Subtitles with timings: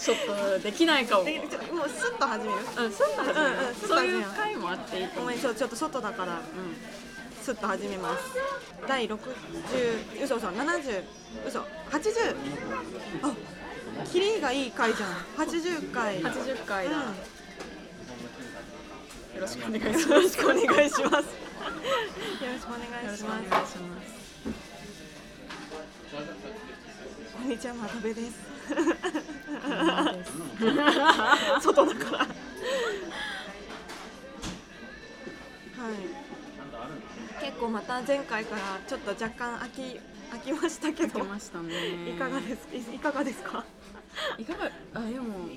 [0.00, 1.24] ちょっとできないかも。
[1.24, 5.24] でちょもうスッと始めるうん、スッと始めよううんうんそういう回もあっていいと思う。
[5.24, 6.40] ごめんちょちょっと外だから
[7.42, 8.24] スッと始めます
[8.88, 9.18] 第60
[10.22, 11.02] 嘘嘘70
[11.46, 11.64] 嘘80
[13.22, 13.34] あ
[14.10, 15.10] キリがいい回じゃん
[15.46, 17.02] 80回うん、80回だ、うん
[19.34, 20.08] よろしくお願いします。
[20.10, 21.00] よろしくお願いします。
[21.00, 23.72] よろしくお願いよろししくお願います。
[23.72, 24.02] しま
[26.56, 26.59] す。
[27.50, 28.38] にちは、またべです。
[31.60, 32.18] 外だから。
[32.18, 32.28] はい。
[37.44, 39.98] 結構また前回からちょっと若干飽き
[40.32, 42.10] 飽きましたけど来、ましたね。
[42.10, 42.68] いかがです？
[42.72, 43.64] いいかがですか？
[44.38, 45.48] いかがあでも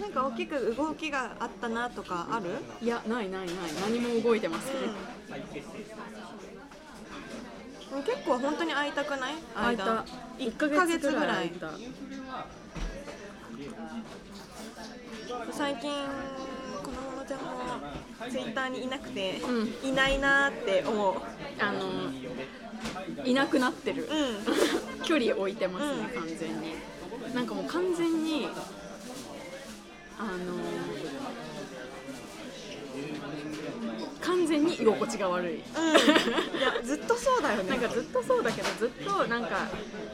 [0.00, 2.52] なんか大きく動きがあったなとかある？
[2.80, 4.72] いやないないない何も動いてますね。
[4.80, 4.92] うん。
[8.00, 9.34] 結構本当に会いたくない？
[9.54, 10.04] 空いた間
[10.38, 11.52] 一一ヶ月ぐらい。
[15.52, 15.90] 最近
[16.82, 17.46] このままちゃんも
[18.30, 19.40] ツイッターにいなくて、
[19.82, 21.14] ういないなーって思う。
[21.60, 24.08] あのいなくなってる。
[24.10, 25.02] うん。
[25.04, 26.74] 距離置いてますね、うん完全に
[27.34, 28.48] なんかもう完全に
[34.82, 35.54] 居心地が悪い。
[35.54, 35.60] うん、い
[36.60, 37.70] やずっとそうだよね。
[37.70, 39.68] なんかずっとそうだけどずっとなんか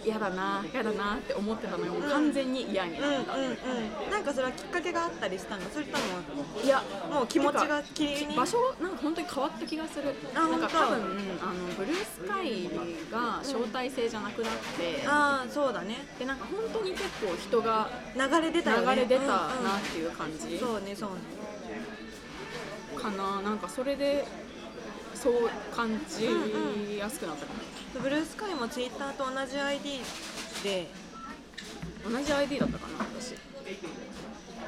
[0.05, 4.11] 嫌だな嫌だなって思ってたのがもう完全に嫌にうんうんなった、うん。
[4.11, 5.63] なんかそれはきっかけがあったりしたの？
[5.71, 6.05] それとも
[6.63, 8.37] いやもう気持ちがきれいに？
[8.37, 10.15] 場所なんか本当に変わった気がする。
[10.35, 10.97] あなんか多分
[11.43, 12.71] あのブルースカイ
[13.11, 16.07] が招待制じゃなくなって、ああそうだね。
[16.19, 18.95] でなんか本当に結構人が流れ出たよね。
[18.95, 19.45] 流れ出たうんな
[19.79, 20.59] っていう感じ、うん。
[20.59, 21.17] そうねそうね。
[22.97, 23.41] かな。
[23.43, 24.27] なんかそれで
[25.21, 27.53] そう感じやすくなったか
[27.95, 30.01] な、ブルースカイもツイッターと同じ ID
[30.63, 30.87] で
[32.09, 33.33] 同じ ID だったかな私。
[33.33, 33.37] 違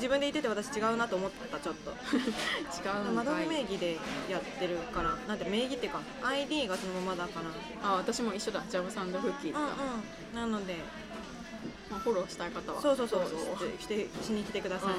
[0.01, 1.91] 自分で言ってて私違うなと思ったちょっと。
[3.11, 3.99] うマダムい名義で
[4.31, 7.51] やってるからなんて名義っていうか ID がそのままだから。
[7.89, 8.63] あ私も一緒だ。
[8.69, 9.75] ジャブサンドフッキーとうんか、
[10.35, 10.51] うん。
[10.51, 10.77] なので。
[11.91, 12.81] まあ、フォローしたい方は。
[12.81, 13.29] そうそうそう。
[13.81, 14.95] してしに来てください、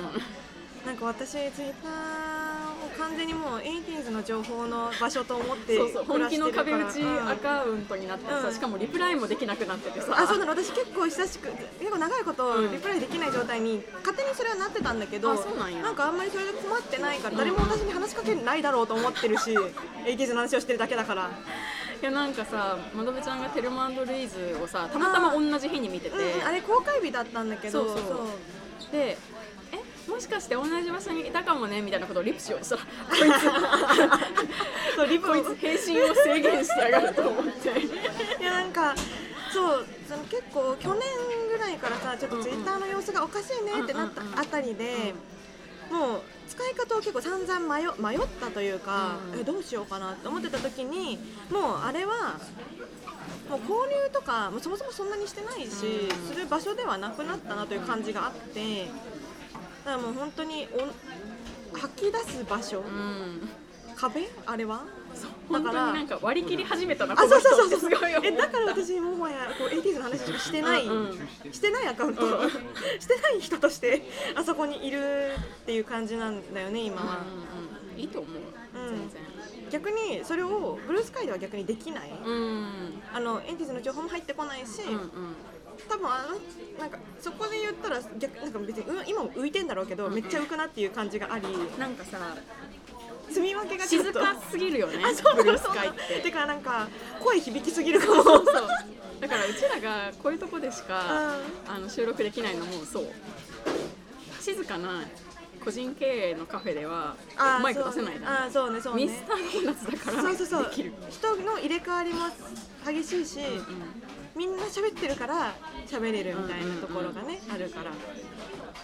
[0.85, 8.53] なんか私ツイッターを完全にもう 80s の情報の場所と思ってうん、そうそう本気の壁打ちうんアカウントになってさ、うん。
[8.53, 10.51] しかもリプライもできなくなっててさあそうなの。
[10.51, 11.49] 私結構久しく
[11.79, 12.71] 結構長いことうん。
[12.71, 15.83] リプライできない状態に勝手にそれはなってたんだけどあそうなんや。
[15.93, 19.55] かあんまりそれで困ってないから誰も私に話しかけないだろうと思ってるし
[20.05, 21.29] 80s の話をしてるだけだから。
[22.01, 27.97] いやなんかさまどべちゃんがテルマルイーズをさたまたま同じ日に見てて、うん、あれ公開日だったんだけどそう。
[27.99, 28.91] そう。
[28.91, 29.19] で
[30.21, 32.81] しかして同じ場所にいたかもねみたいなことをリプしようとしたら
[34.95, 37.69] そうリプこいつ返信を制限してやがると思って。
[38.39, 38.95] いやなんか
[39.51, 41.01] そうその結構去年
[41.49, 45.13] ぐらいからさちょっとツイッターの様子がおかしいねってなったうんうんうんあたりで、
[45.91, 52.39] もう使い方を結構散々迷迷ったというか、うんえどうしようかなって思ってた時にもうあれは
[53.49, 56.27] もう交流とかもうそもそもそんなにしてないし、うん。
[56.27, 58.87] する場所ではなくなったなという感じがあって
[59.85, 60.67] だからもう本当に
[61.73, 63.49] お吐き出す場所、うん。
[63.95, 64.27] 壁？
[64.45, 64.83] あれは？
[65.49, 67.69] 本当になんか割り切り始めたなあそうそうそう。
[67.69, 71.09] そうすごいえだから私もはやこう 80s の話しかしてない、うん。
[71.09, 72.49] うんしてないアカウント、うん。
[72.99, 74.03] してない人として
[74.35, 75.33] あそこにいる
[75.63, 79.09] っていう感じなんだよね今は、うんうんいいと思う、うん。
[79.09, 79.21] 全
[79.69, 83.01] 逆にそれをブルースカイでは逆にできない、然うん。
[83.13, 85.01] あの 80s の情報も入ってこないし、うんうん
[85.89, 90.13] 多分あのなんかそこで言ったら逆なんか別にうん今も浮いてんだろうけど、うん。
[90.13, 91.45] めっちゃ浮くなっていう感じがあり
[91.77, 92.17] なんかさ
[93.29, 96.21] 住み分けが静かすぎるよねあそうそうそうカイって。
[96.21, 96.87] てかなんか
[97.19, 98.23] 声響きすぎるかも。
[98.23, 101.35] そうだからうちらがこういうとこでしか
[101.67, 103.05] あの収録できないのもそう。
[104.41, 105.03] 静かな
[105.63, 107.15] 個人経営のカフェでは
[107.61, 109.03] マイク出せないあーそうねそうね。
[109.05, 110.63] ミスタードーナツだからそうそうそう。
[110.71, 110.93] できる。
[111.09, 112.19] 人の入れ替わりも
[112.83, 113.65] 激しいし、うん
[114.35, 115.53] みんな喋ってるから
[115.87, 117.91] 喋れるみたいなところがね、あるから。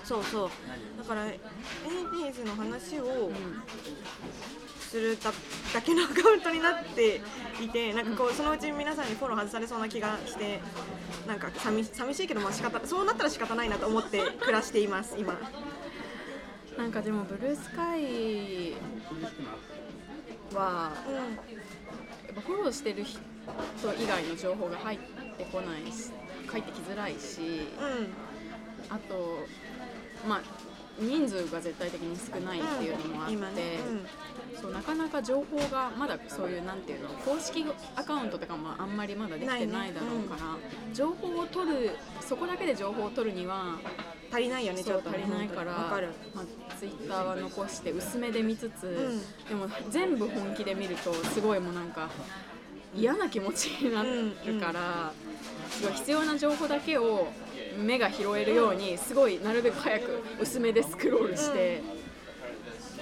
[0.04, 0.50] そうそう。
[0.98, 3.32] だから 80s の話を
[4.80, 5.32] するだ
[5.74, 7.22] だけのアカウントになって
[7.62, 10.62] いてなんかこうそのうち皆さんにフォロー外されそうな気がして
[11.28, 15.38] なんか寂し寂しいけどまあ仕方そうなったら仕方ないなと思って暮らしています今。
[16.78, 18.76] なんかでもブルースカイ
[20.56, 21.16] はうん。
[21.16, 23.20] やっぱフォローしてる人
[23.98, 26.12] 以外の情報が入ってこないし
[26.48, 28.94] 入ってきづらいしうん。
[28.94, 29.46] あと
[30.28, 30.42] まあ
[31.00, 33.78] 人数が絶対的に少ないっていうのもあって、今ね、
[34.60, 37.64] そうなかなか情報がまだそういうなんていうの公式
[37.96, 40.58] アカウントとかもあんまりまだできてないだろうから、
[40.96, 41.92] 情報を取る
[42.22, 43.78] そこだけで情報を取るには
[44.32, 46.08] 足りないよねちょっと足りないからわかる。
[46.34, 46.46] まあ、
[46.76, 49.48] ツイッターは残して薄めで見つつ、ん。
[49.50, 52.10] でも全部本気で見るとすごいもうなんか
[52.96, 55.14] 嫌な気持ちになるから、
[55.70, 57.28] すごい必要な情報だけを
[57.78, 61.82] 目が拾えるようにすごいなるべく早く薄めでスクロールして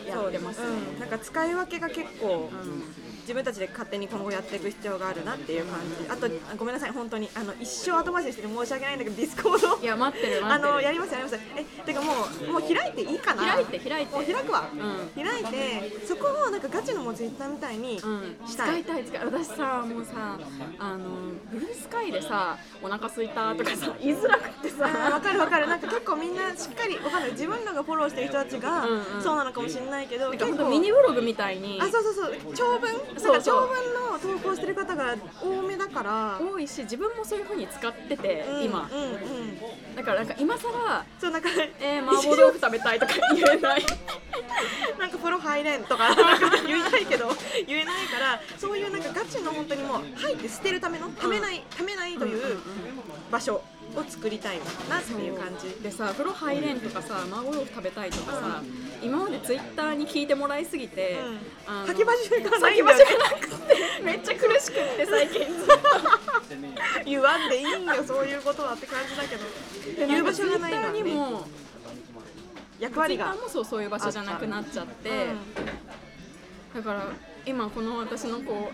[0.07, 0.67] やってますね。
[0.93, 6.11] うん、なんか使い分けが結構うん自分たちで勝手に今後やっていく必要があるなっていう感じ。
[6.11, 7.27] あとあごめんなさい本当に。
[7.33, 11.39] あの一生後回しにしてて申し訳ないんだけどディスコードいや待ってるあのやりますやります。
[11.57, 12.13] えてかも
[12.47, 13.53] うもう開いていいかな？
[13.55, 14.15] 開いて開いて。
[14.15, 20.37] もう開くわ、う開いてそこをなんかガチのもうツイッターみたいにうん、したい、使いたい使い私さもうさ
[20.79, 21.09] あの
[21.51, 24.85] ブルースカイでさお腹空いたとかさ 言いづらくってさ。
[24.85, 25.67] わかるわかる。
[25.67, 27.31] なんか結構みんなしっかりわかる。
[27.31, 29.21] 自分らがフォローしてる人たちがうんうん。
[29.23, 31.79] そうなのかもしれないけどなん結構当ミニブログみたいに。
[31.81, 32.35] あそうそうそう。
[32.53, 32.91] 長文？
[33.17, 36.39] そう長文の投稿してる方が多めだから。
[36.39, 38.89] 多いし自分もそういう風に使ってて、うん今。
[38.91, 39.95] うんうん。
[39.95, 43.85] だからなんか今更そうなんかえー、麻婆豆腐食べたいとか言えない。
[44.99, 46.15] なんか風呂入れんとか
[46.65, 47.29] 言いたいけど
[47.67, 52.57] 言えないからそういうなんかガチの本当にもう入って捨てるためのためないためないという
[53.31, 53.61] 場所
[53.95, 54.59] を作りたい
[54.89, 58.63] なっていう感じでさ風呂入れんとかさ麻婆豆腐食べたいとかさ、
[59.01, 61.17] 今までツイッターに聞いてもらいすぎて、
[61.67, 65.47] うんあの書き場所がない先場所んだよねがなくてめっちゃ苦しくって最近
[67.05, 69.43] 言わんでいいんよそういうことはって感じだけど。
[70.07, 71.45] 言う場所がないのにねも
[72.79, 75.09] 役割がツイッターもそうそういう場所じゃなくなっちゃって、
[76.75, 77.07] だから
[77.45, 78.73] 今この私のこう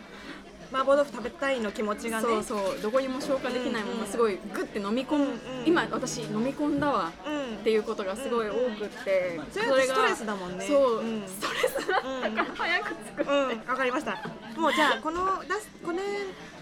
[0.72, 2.24] 麻婆豆腐食べたいの気持ちがね。
[2.24, 2.82] そうそう。
[2.82, 5.38] どこにも消化できないまますごいグッて飲み込む、うんうん。
[5.66, 7.12] 今私飲み込んだわ。
[7.26, 7.58] うん。
[7.58, 10.66] っていうことがすごい多くって、それってストレスだもんね。
[10.66, 11.24] そう、うん。
[11.28, 13.70] ストレスだったから早く作って、うん。
[13.70, 14.12] わかりました。
[14.58, 15.98] もうじゃあこの出すこれ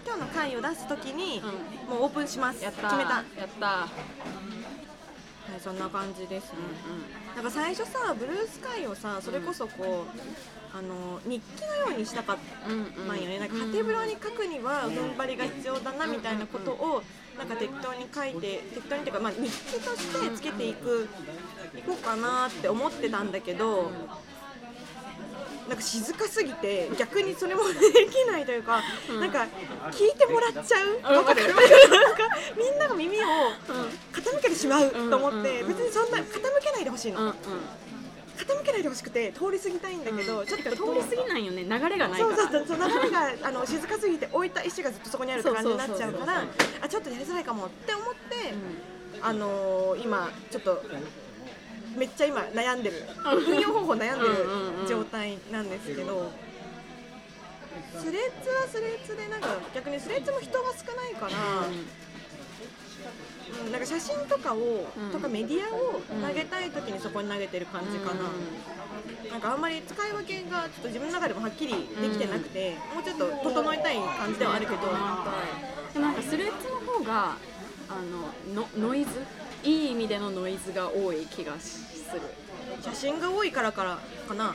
[0.06, 1.40] 今日の回を出すときに、
[1.88, 2.62] うもうオープンします。
[2.62, 2.82] やった。
[2.82, 3.88] 決めた、はやった。
[5.56, 6.58] い、そんな感じですね、
[7.34, 12.68] うなんか最初さブルースカイをさそれこそこう、あの日記のようにしたかった。
[12.70, 12.78] ん
[13.20, 13.38] よね。
[13.38, 17.02] なんか縦ブロに書くには踏ん張りが必要だなみたいなことを
[17.38, 21.08] なんか適当に書いて適当にっていうか、まあ、日記としてつけていく
[21.76, 23.90] いこうかなって思ってたんだけど
[25.68, 27.74] なんか静かすぎて逆にそれもで
[28.06, 29.20] きないというか、うん。
[29.20, 29.46] なんか
[29.90, 31.00] 聞いてもらっちゃう？
[31.02, 31.42] あわかる？
[31.46, 31.62] なんか
[32.56, 33.26] みんなの耳を
[34.12, 35.68] 傾けてしまうと思ってうん。
[35.68, 36.24] 別にそんな傾
[36.62, 37.20] けないでほしいの。
[37.20, 37.34] うんうん
[38.80, 41.64] ないでほしくて通り過ぎたいんだけど、ちょっと通り過ぎないよね。
[41.64, 42.50] 流れがないそうから。
[42.50, 48.36] そうそう流れがあの静かすぎて置いた石がずっとそこにあるって感じになっちゃうからそうそうあちょっとやりづらいかもって思って、
[49.20, 50.82] うあのー今ちょっと
[51.96, 52.96] めっちゃ今悩んでる。
[53.24, 53.54] うん。
[53.54, 56.30] 運用方法悩んでるうんうんうん状態なんですけど
[57.98, 61.32] スレッズはスレッズでなんか逆にスレッズも人が少ないから、
[63.66, 65.10] うん、なんか写真とかを、うん。
[65.10, 68.20] とかメディアを投げたい時にそこに投げてる感じかな。
[69.30, 77.36] なんかあんまり使い分けがちょっと自分の中でもはっきりできてなくて、もうちょっと整えたい感じではあるけど、でもなんかスレッズの方が
[77.88, 77.94] あ
[78.54, 79.10] ののノイズ？
[79.62, 82.22] いい意味でのノイズが多い気がしする。
[82.82, 83.98] 写真が多いからから
[84.28, 84.54] かな。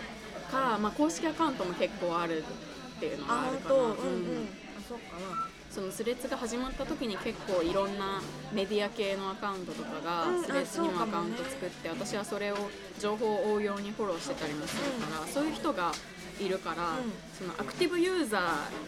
[0.51, 3.75] か、まあ、公式アカウントも結構あるっていうのがああるかな。
[3.75, 4.47] 本当、うんうん、うん。
[4.77, 5.47] あそうかな。
[5.75, 8.21] そのスレッズが始まった時に結構いろんな
[8.53, 12.55] メディア系のアカウントとかがうんスレッズにもアカウント作って私はそれを
[12.97, 15.91] 情報を追うようにフォローしてたりもするから、そういう人が
[16.39, 17.11] いるから、うん。
[17.37, 18.39] そのアクティブユーザ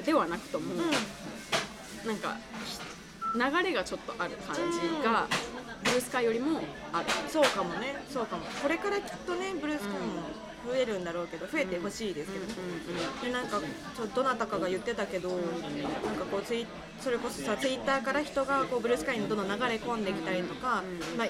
[0.01, 2.38] ーではなくとも、うなんか
[3.36, 5.27] 流れがちょっとある感じが、
[5.84, 6.62] ブルースカイよりも
[6.94, 7.06] ある。
[7.06, 8.44] ん、そうかもね、そうかも。
[8.63, 12.53] これからきっとね、ブルースカイも増えるんだろうけど、増えてほしいですけどね。
[13.24, 16.67] でなんかちょどなたかが言ってたけど、なんかこうツイ
[17.00, 20.83] それこそさツイッターから人がこうブルースカイにどんどん流れ込んできたりとか、
[21.15, 21.27] まあ、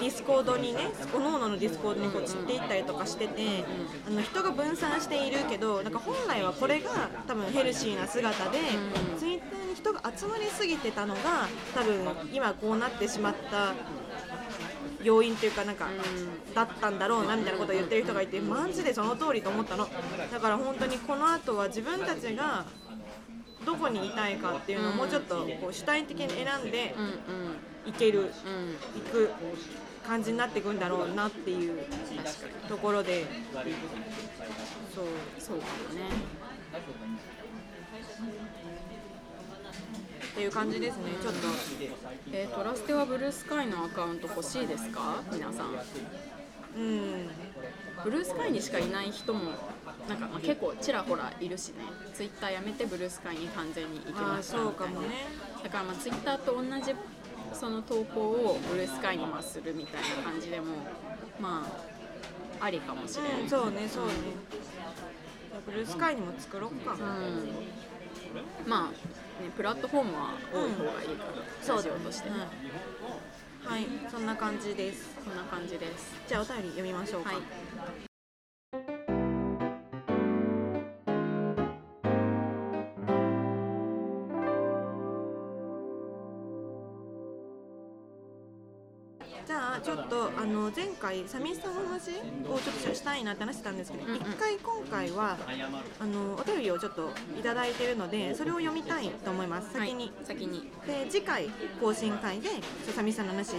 [0.00, 3.64] ディスコードにね各々のディスコードにこう散っていったりとかしてて、
[4.06, 9.18] あの人が分散しているけどなんか本来はこれが多分ヘルシーな姿で、うん。
[9.18, 11.20] ツイッターに人が集まりすぎてたのが
[11.74, 11.98] 多分
[12.32, 13.74] 今こうなってしまった
[15.02, 15.88] 要因というかなんか、
[16.54, 19.88] だったんだろうなみたいなことを言ってる人がいてマジでその通りと思ったの。
[20.30, 22.66] だから本当にこの後は自分たちが
[23.64, 26.94] どこにいたいかっていうのをもうちょっとこう主体的に選んで
[27.86, 28.26] いけるうん。
[28.26, 29.30] いく
[30.06, 31.84] 感じになっていくんだろうなっていう
[32.68, 33.26] ところで。
[34.94, 35.04] そう。
[35.38, 36.10] そうかもね。
[40.30, 41.12] っていう感じですね。
[41.20, 41.40] ちょっと
[42.32, 45.22] えー、トラステはブルースカイのアカウント欲しいですか？
[45.32, 45.66] 皆さん。
[46.76, 47.28] うん。
[48.04, 49.40] ブルースカイにしかいない人も
[50.08, 51.84] なんかまあ結構ちらほらいるしね。
[52.14, 54.58] ツイッターやめてブルースカイに完全に行きました。
[54.58, 55.08] そうかもね。
[55.62, 56.94] だからまあツイッターと同じ
[57.52, 60.66] その投稿をブルースカイにまするみたいな感じでも
[61.40, 61.66] ま
[62.60, 64.12] あありかもしれない、うん、そうねそうね。
[65.66, 66.98] ブルースカイにも作ろうか、うん、
[68.66, 68.90] まあ
[69.40, 75.16] ねプラットフォームは多い方がいいから、うん、ラジオとして、はいそんな感じです。
[75.22, 76.14] そんな感じです。
[76.26, 78.09] じゃあお便り読みましょうか、はい
[90.20, 95.38] とあの前回寂しさの話をちょっとしたいなって話してたんですけど、一、うんうん、回今回は
[95.98, 99.72] あのお便りをちょっといただいているのでそれを読みたいと思います。
[99.72, 100.70] 先に、はい、先に。
[100.86, 101.48] で次回
[101.80, 102.50] 更新会で
[102.94, 103.54] 寂しさの話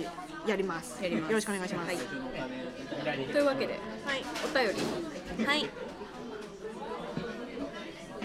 [0.45, 1.03] やります。
[1.03, 4.67] よろしくお願いします、はい、というわけで、はい、お便
[5.37, 5.45] り。
[5.45, 5.69] はい。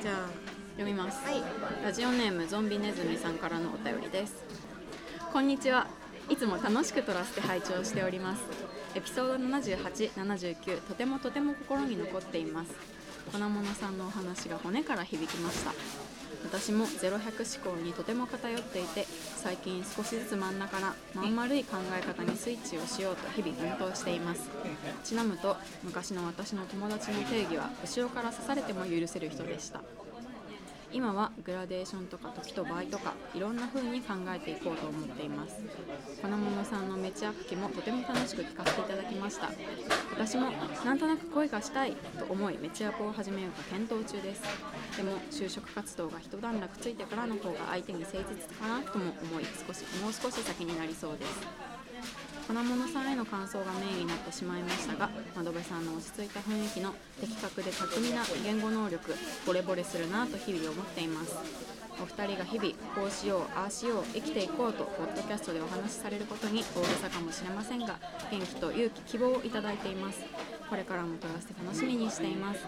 [0.03, 0.29] じゃあ
[0.77, 1.43] 読みます、はい、
[1.83, 4.45] ラジオネームゾンビネズミさんからのお便りです。
[5.33, 5.87] こんにちは
[6.29, 8.43] いつも楽しく撮らせて拝聴しております。
[8.95, 12.75] エピソード78、79とてもとても心に残っています。
[13.31, 15.73] 粉物さんのお話が骨から響きました。
[16.45, 19.05] 私も0100思考にとても偏っていて
[19.37, 24.49] 最近少しずつ真ん中からまん丸い考え方にスイッチをしようと日々奮闘しています。
[25.05, 29.81] ちなむと昔の私の友達の定義は後ろから刺されても許せる人でした。
[30.93, 35.57] 今はグラデーションとか時と場合とかいろんな風に考えていこうと思っています。
[36.23, 39.51] 粉物さんのめちゃくきもとても楽しく聞かせていただきました。
[40.13, 40.51] 私も
[40.85, 44.43] なんとなく恋がしたいと思いめちゃくを始めようか検討中です。
[44.97, 51.47] でも就職活動が一段落ついてからの方が相手に誠実かなとも思い少しもう少し先になりそうです。
[52.47, 61.86] 粉物さんへの感想がメインになってしまいましたが窓辺さんの落ち着いた雰囲気の的確で巧みな言語能力ボレボレするなと日々思っています。
[62.01, 67.99] お二人が日々こうしようああしよう生きていこうとポッドキャストでお話しされることに大げさかもしれませんが
[68.31, 70.21] 元気と勇気希望をいただいています。
[70.69, 72.61] これからも撮らせて楽しみにしています。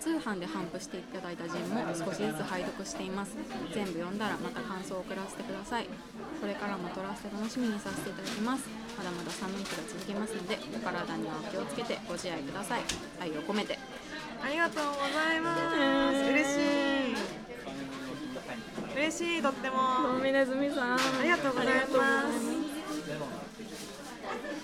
[0.00, 3.36] 通販で頒布していただいた陣も少しずつ拝読しています。
[3.74, 5.86] 全部読んだらまた感想を送らせてください。
[6.40, 8.64] これからも撮らせて楽しみにさせていただきます。
[8.96, 12.80] まだまだ寒い日が続きますのでお体にはお気をつけてご自愛ください。
[13.20, 13.78] 愛を込めて。
[14.42, 16.16] ありがとうございます。
[16.32, 16.89] 嬉しい。
[19.00, 19.76] 嬉しいとっても。
[20.74, 20.94] さん。
[20.94, 22.36] ありがとうございます。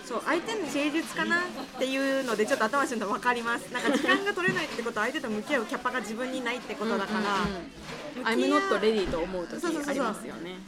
[0.04, 1.40] そう相手の誠実かなっ
[1.78, 3.72] ていうのでちょっと頭にすると分かります。
[3.72, 7.46] なんか時間が取れないってことは相手と向き合うキャパが自分にないってことだから
[8.30, 10.58] 「I'm not ready」と思う時ありますよね。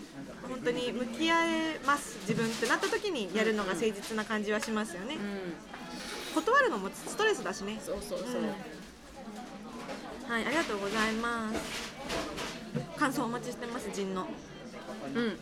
[0.49, 7.79] 本当に向き合えます自分ってなった時にやるのが誠実な感じはしますよね、うん、断るのもストレスだしね。
[7.85, 11.98] そうそうそう、うん、はいありがとうございます
[12.99, 14.26] 感想お待ちしてます陣の。
[15.14, 15.38] うん。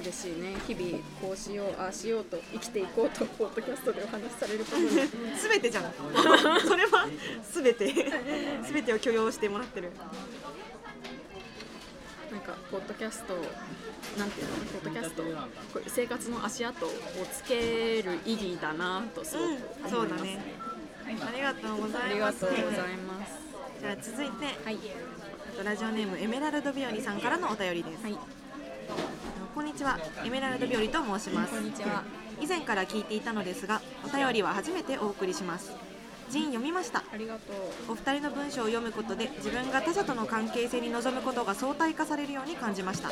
[0.00, 0.54] 嬉しいね。
[0.66, 4.88] 日々こうしようああしようと生きていこうとポッドキャストでお話しされることに
[5.40, 5.92] 全てじゃん。
[6.60, 7.08] それは
[7.52, 7.94] 全て。
[8.70, 9.90] 全てを許容してもらってる。
[12.30, 13.34] なんかポッドキャスト
[14.18, 14.56] なんていうの？
[14.56, 15.22] ポッドキャスト。
[15.72, 16.90] こ生活の足跡を
[17.32, 20.38] つける意義だなとすごく思います、ね。
[21.08, 21.24] うん、そうだね。
[21.26, 22.46] ありがとうございます。
[22.46, 23.47] ありがとうございます
[23.80, 24.78] じゃあ続いて、はい、
[25.64, 28.16] ラジオネームエメラルド日和さんからのお便りです、はい。
[29.54, 29.98] こんにちは。
[30.24, 31.54] エメラルド日和と申します。
[31.54, 32.02] こんにちは。
[32.40, 35.72] 以前から聞いていたのですがお便りは初めてお送りします
[36.30, 37.02] ジン読みました。
[37.12, 37.52] ありがと
[37.88, 37.92] う。
[37.92, 43.10] お二人の文章を読むことで自分が他者との関係性に臨むことが相対化されるように感じました。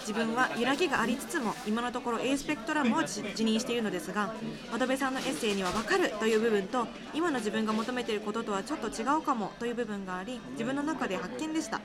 [0.00, 4.34] 自分は揺らぎがありつつも今のところ A スペクトラムを辞任しているのですが
[4.70, 11.80] 渡辺さんのエッセイには分かるという部分と今の自分が求めていることとはちょっと違うかもという部分があり自分の中で発見でした。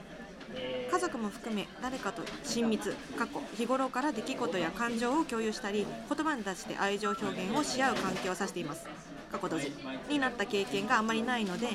[0.90, 8.88] 家族も含め誰かと親密過去日頃から出来事や感情を共有したり言葉に出して愛情表現をし合う関係を指しています
[9.32, 9.74] 過去閉じ
[10.10, 11.70] になった経験があまりないので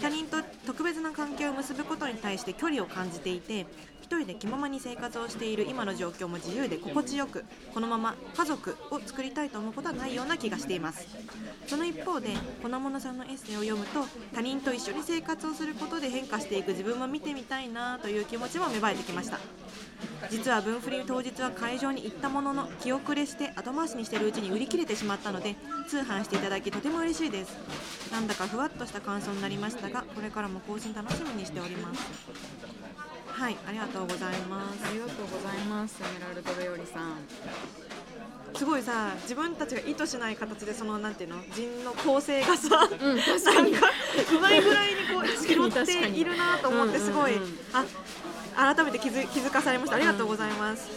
[0.00, 3.66] 他人と特別な関係を結ぶことに対して距離を感じていて
[4.02, 7.44] 一人で気ままに生活をしている今の状況も自由で心地よく
[7.74, 11.08] このまま家族を作りたいと思うことはないような気がしています。
[11.66, 12.28] その一方で
[12.62, 19.40] 粉物さんのエッセイを読むと他人と一緒に生活をすることで変化していく自分も見てみたいなという気持ちも芽生えてきました。
[20.30, 25.56] 実は分振り当日は会場に行ったものの気遅れして後回しにしているうちに売り切れてしまったので
[25.88, 27.56] 通販していただきとても嬉しいです。
[28.12, 32.00] なんだかふわっとした感想になりましたがこれからも更新楽しみにしております。
[33.28, 34.84] はいありがとうございます。
[34.88, 36.00] ありがとうございます。
[36.00, 37.18] エメラルドベオリさん。
[38.54, 43.72] すごいさ自分たちが意図しない形でそのなんていうの人の構成がさ、うん、確かに。
[43.72, 47.32] うまいぐらいにこう拾っているなと思ってすごい、
[47.74, 47.84] あ
[48.56, 49.96] 改めて気づ気づかされました。
[49.96, 50.88] ありがとうございます、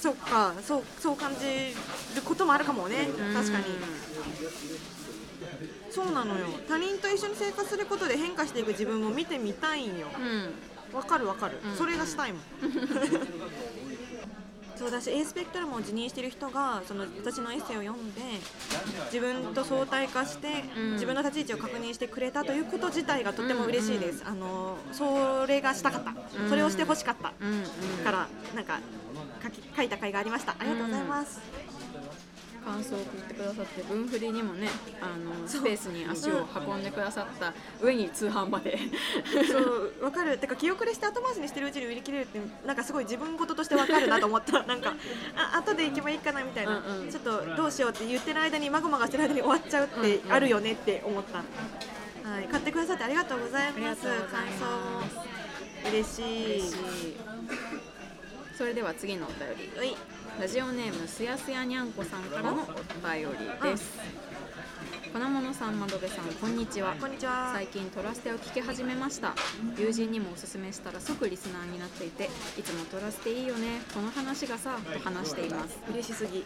[0.00, 1.74] そっかそうそう感じ
[2.14, 3.08] ることもあるかもね。
[3.34, 3.64] 確かに。
[5.90, 6.46] そうなのよ。
[6.68, 10.08] 他人と一緒に生活することで変化していく自分も見てみたいんよ。
[10.18, 10.96] うん。
[10.96, 11.76] わかるわかる、うん。
[11.76, 12.42] それがしたいもん
[14.76, 18.20] そうだし A スペクトラムを辞任している人がその私のエッセイを読んで
[19.06, 20.92] 自分と相対化して、うん。
[20.92, 26.48] 自分の立ち位置を確認してくれたということ自体がとても嬉しいです、あのそれがしたかった、うん。
[26.48, 27.32] それをしてほしかった。
[27.40, 27.48] うん。
[27.48, 27.64] うん。
[28.04, 28.80] からなんか
[29.42, 30.54] 書き書いた甲斐がありました。
[30.58, 31.40] ありがとうございます、
[32.66, 34.66] 感想を送ってくださって分振りにもね
[35.00, 38.76] あのスペースに足を運んでくださった上に通販まで。
[39.48, 40.36] そうわかる。
[40.36, 44.62] てか気遅れして後回しにしてるうちに売り切れるってなんかすごい自分事としてわかるなと思った。
[44.66, 44.94] なんか
[45.36, 47.10] あ後で行けばいいかなみたいな、うんうん。
[47.10, 50.32] ちょっとどうしようって言ってる間にまごまがしてる間に終わっちゃうってうんうん。
[50.32, 51.38] あるよねって思った、
[52.28, 54.02] はい、買ってくださってありがとうございます。
[54.02, 54.18] 感
[54.58, 54.64] 想。
[54.64, 56.54] も嬉しい。
[56.56, 57.95] 嬉しい
[58.56, 59.48] それでは次のお便
[59.82, 59.96] り。
[60.40, 62.64] ラジオネームすやすやにゃんこさんからのお
[63.06, 63.26] 便
[63.62, 63.98] りです。
[65.12, 66.94] 粉物さん窓辺さんこんにちは。
[66.98, 67.52] こんにちは。
[67.54, 69.34] 最近トラステを聞き始めました。
[69.78, 73.82] 友人にもおすすめしたら即リスナーになっていていつもトラステいいよね。
[73.92, 75.78] この話がさと話しています。
[75.90, 76.44] 嬉しすぎ。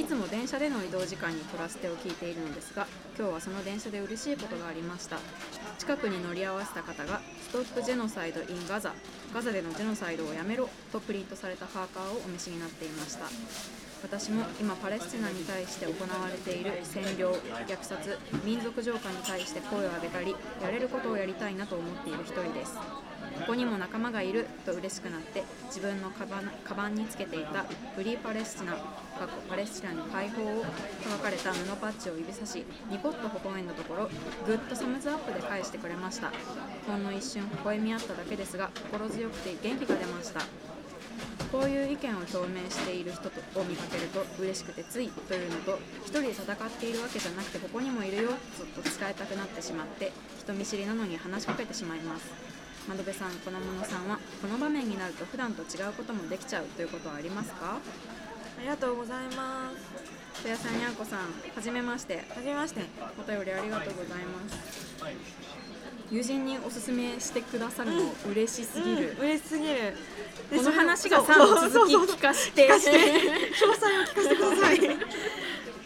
[0.00, 2.86] いつも電車での移動時間にトラステを聞いているのですが
[3.20, 5.18] 今日はその電車で嬉しいことがありました。
[5.76, 8.94] 近くに乗り合わせた方が「ストップ・ジェノサイド・イン・ガザ」
[9.34, 13.26] ガザでのジェノサイドをやめろとプリントされたパーカーをお召しになっていました。
[14.02, 17.32] 私も今パレスチナに対して行われている占領
[17.66, 22.78] 虐殺民族浄化に対して声を上げたりやれることをやりたいなと思っている一人です。
[23.40, 27.64] ここにも仲間がいると嬉しくなって自分のカバンカバンにつけていた
[27.96, 28.72] 「フリーパレスチナ」
[29.20, 30.64] かっこパレスチナに解放を
[31.02, 34.10] と書かれた布パッチを指さしニコッと微笑んだところ
[34.46, 36.32] ぐっとサムズアップで返してくれました。
[36.86, 40.40] ほんの一瞬微笑み合っただけですが心強くて元気が出ました。
[41.50, 43.28] こういう意見を表明している人
[43.60, 48.30] を見かけると嬉しくてついというのと一人で戦っているわけじゃなくてここにもいるよ
[48.76, 52.49] と伝えたくなってしまって人見知りなのに話しかけてしまいます。
[52.90, 57.76] 窓辺さん粉物さんはこの場面になると普段と違うこともできちゃうということはありますか？
[58.58, 59.70] ありがとうございま
[60.34, 60.42] す。
[60.42, 61.20] とやさんにゃんこさん
[61.54, 62.16] はじめまして。
[62.34, 62.80] はじめまして。
[63.16, 64.58] お便りありがとうございます。
[66.10, 69.74] 友人におすすめしてくださるの嬉しすぎる、うん、嬉しすぎる。
[70.50, 71.34] でこの話がさ
[71.70, 72.68] 続き聞かして。
[72.68, 72.90] 詳細を
[74.02, 74.80] 聞かせてください。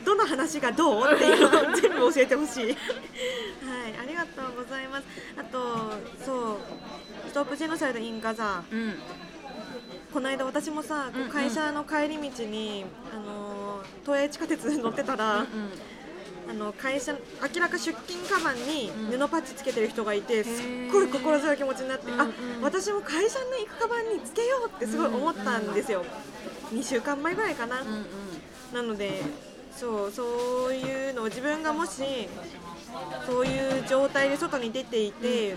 [0.07, 1.15] どの話がどう？
[1.15, 2.65] っていうのを全部教えてほしい。
[2.65, 2.75] はい
[4.03, 5.05] ありがとうございます。
[5.37, 5.93] あと
[6.25, 6.84] そうス
[7.35, 8.95] トップジェノサイドインガザうん
[10.13, 11.33] この間私もさ、こううんうん。
[11.33, 15.47] 会社の帰り道にあの東映地下鉄乗ってたら、うん
[16.47, 17.19] あの会社明
[17.59, 19.19] らか出勤カバンにうん。
[19.19, 20.45] 布パッチつけてる人がいて、ー。
[20.45, 22.25] すっごい心強い気持ちになって、あうんう
[22.61, 22.63] ん。
[22.63, 26.05] 私も会社に行くカバンにつけようってすごい思ったんですよ、
[26.73, 28.05] 2週間前ぐらいかな、うんうん。
[28.75, 29.23] なので
[29.75, 32.29] そうそういうのを自分がもし
[33.27, 35.57] そういう状態で外に出ていて、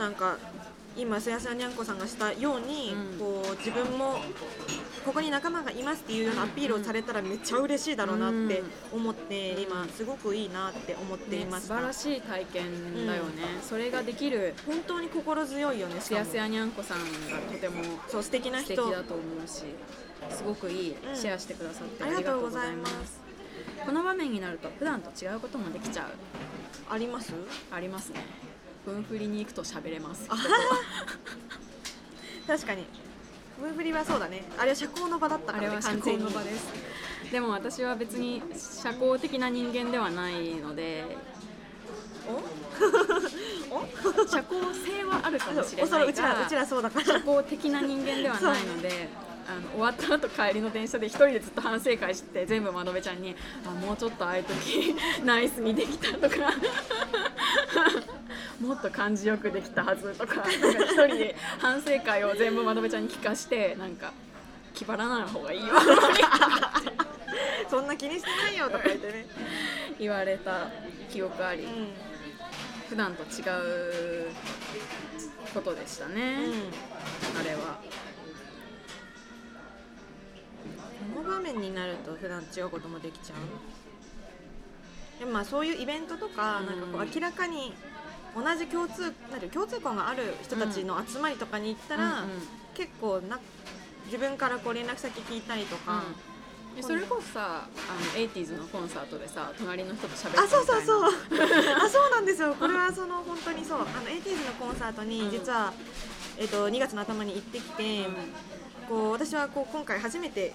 [0.00, 0.38] なんか
[0.96, 3.18] 今すやすやにゃんこさんがしたように、うん。
[3.18, 4.16] こう自分も
[5.04, 13.30] ここに仲間がいますっていうようなアピールをされたらめっちゃ嬉しいだろうなって思って、うん今すごくいいなって思っていね、ました、素晴らしい体験だよね、
[13.62, 14.54] それができる。
[14.66, 17.04] 本当に心強いよねしすやすやにゃんこさんが
[17.52, 19.64] とてもそう素敵な素人敵だと思うし
[20.34, 20.94] すごくいい。
[20.94, 21.16] うん。
[21.16, 23.20] シェアしてくださってあありりがとうございます。
[23.86, 26.06] この場面になると普段と違うこともできちゃう。
[26.92, 27.32] あります？
[27.70, 28.49] ありますね
[28.84, 30.28] 分振りに行くと喋れます。
[32.46, 32.84] 確かに。
[33.60, 34.42] ムーブリはそうだね。
[34.58, 36.66] あれは社交の場だったからねあれは社交の場です。
[37.30, 41.04] でも私は別に社交的な人間ではないので
[43.70, 43.80] お？
[44.26, 47.04] 社交性はあるかもしれないうがちらうちらそうだから。
[47.04, 49.08] 社交的な人間ではないので
[49.46, 53.34] あの終わった後帰りの電車で一人でずっと反省会して全部窓辺ちゃんに
[53.66, 56.36] あもうちょっとああいう時ナイスにできたとか
[58.60, 60.58] もっと感じよくできたはずとか 一
[61.06, 64.12] 人で反省会を全部窓辺ちゃんに聞かしてなんか
[64.74, 65.74] 気張らない方がいいよ
[67.70, 69.26] そんな気にしてないよとか言ってね、
[69.98, 70.68] 言われた
[71.08, 71.62] 記憶あり。
[71.62, 71.66] う
[72.90, 73.44] 普段と違
[74.26, 74.30] う
[75.54, 76.52] ことでしたね、んうん、
[77.38, 77.78] あれは。
[81.14, 85.20] この場面になると普段違うこともできちゃう。
[85.20, 86.66] でもまあそういうイベントとか,、うん。
[86.66, 87.72] なんかこう明らかに
[88.34, 92.42] 同じ共通なん共通項がある人たちの集まりとかに行ったら、うんうん。
[92.74, 93.38] 結構な
[94.06, 96.02] 自分からこう連絡先聞いたりとか、
[96.76, 97.68] でそれこそさあ
[98.18, 101.02] の 80s のコンサートでさ隣の人と喋ってあそうそうそう。
[101.02, 101.04] う
[101.76, 102.54] あそうなんですよ。
[102.54, 103.80] これはその本当にそう。
[103.80, 105.30] あの 80s のコンサートにうん。
[105.30, 105.72] 実は、
[106.38, 108.06] えっと2月の頭に行ってきて、
[108.88, 110.52] こう私はこう今回初めて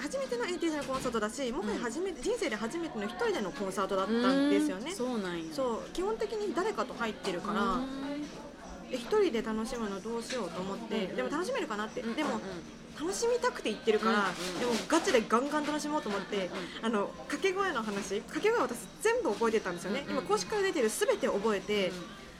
[0.00, 4.92] 初めての ATJ のコンサートだしもはや初めて、人生で初めての一人でのコンサートだったんですよね。
[4.92, 5.54] そうなんや。
[5.54, 7.78] そう基本的に誰かと入ってるから、
[8.90, 12.40] え一人で楽しむのどうしようと思って、でも楽しめるかなって、でも
[12.98, 16.50] 楽しみたくて言ってるから、うんうんでもガチでガンガン楽しもうと思って、
[16.82, 21.92] あの掛け声の話掛け声私全部覚えてたんですよね、うんうん今公式から出てる全て覚えて、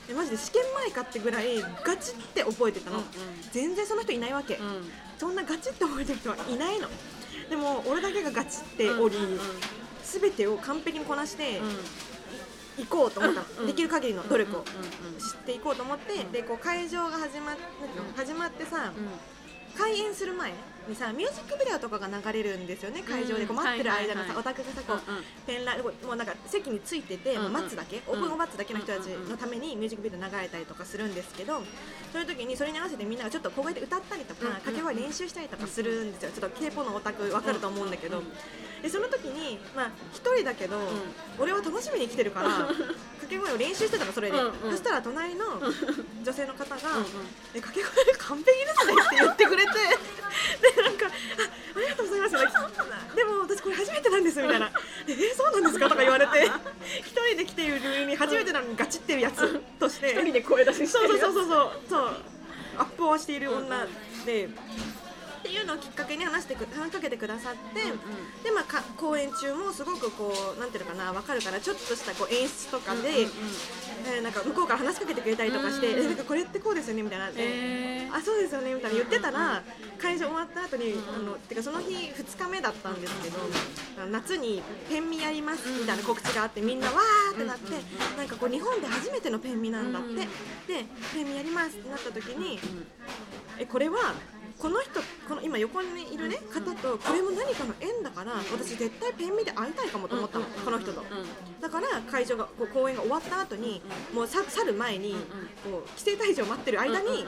[0.07, 3.01] でマジで試験前かってぐらいガチって覚えてたの、
[3.51, 4.59] 全然その人いないわけ、
[5.17, 6.87] そんなガチって覚えてる人はいないの
[7.49, 9.15] でも俺だけがガチっており、
[10.03, 11.61] 全てを完璧にこなして
[12.77, 13.65] 行こうと思った。
[13.65, 14.65] できる限りの努力をうん
[15.07, 15.19] うんうん。
[15.19, 16.31] 知っていこうと思って、うん。
[16.31, 17.55] でこう会場が始まっ
[18.15, 18.91] 始まってさ、
[19.77, 20.53] 開演する前
[20.87, 23.45] にさミュージックビデオとかが流れるんですよね会場で。
[23.45, 25.23] こううん待ってる間のはいはいはいさオタクがさこううんうん。
[25.45, 27.53] ペンライもうなんか席についててうんうん。
[27.53, 28.01] 待つだけ。
[28.07, 31.61] オープンを待つだけの人たちのためにミュージックビデオ流れたりとかするんですけど
[32.11, 36.31] そういう時にそれに合わせてみんながちょっと小声で歌ったりとかうんうん掛け声練習したりとかするんですよ。
[36.31, 38.21] ちょっと k p o のオタクわかると思うんだけど
[38.81, 40.77] でその時にまあ一人だけど
[41.39, 44.37] 俺は楽しみに来てるから掛け声を練習してたのそれで。
[44.37, 44.71] うんうん。
[44.71, 45.45] そしたら隣の
[46.23, 47.05] 女性の方がうんうん。
[47.53, 49.71] え掛け声完璧ですねって言ってくれて。
[50.61, 51.09] でなんかあ
[51.77, 53.15] ありがとうございます。
[53.15, 54.71] でも私これ初めてなんですみたいな。
[55.07, 56.45] えーそうなんですかとか言われて。
[56.99, 60.11] 一人で来ている上に初めてなのにガチってるやつとして。
[60.11, 61.71] 一人で声出ししてそうるそうそうそうそう。
[61.89, 62.09] そう。
[62.77, 63.87] アップをしている女
[64.25, 64.49] で、
[65.45, 67.97] っていうのをきっかけに話してく話しかけてくださって、うんうん。
[68.41, 73.29] でまあか公演中もすごくこうなんていうのかな分かるからちょっとしたこう演出とかで、うんうんうん。
[74.05, 78.15] えーなんか向こうから話しかけてくれたりとかして、うんえなんかこれってこうですよねみたいな、えー。
[78.15, 79.61] あそうですよねみたいな言ってたら、
[79.99, 83.37] 会場終わった後に、んあのてかその日2日目だったんですけど、
[84.11, 87.71] 夏にペンミやりますみたいな告知があってみんなわーってなって、
[88.17, 90.25] なんかこう日本で初めてのペンミなんだって、うんで
[91.13, 92.59] ペンミやりますってなった時に、
[93.59, 94.13] えこれは
[94.59, 101.03] この人この今横にいるね方とこれも何かの縁だから私絶対ペンミで会いたいかもと思ったの、この人と。
[101.61, 103.81] だから会場がこう公演が終わった後に、
[104.13, 105.13] もうさ去る前に、
[105.63, 107.25] こう規制退場待ってる間に、